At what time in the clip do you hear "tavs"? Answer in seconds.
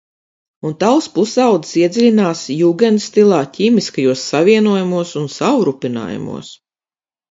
0.83-1.09